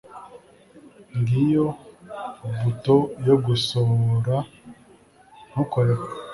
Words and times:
ngiyo 1.19 1.65
buto 2.61 2.97
yo 3.27 3.35
gusohora. 3.45 4.35
ntukoreho 5.49 6.05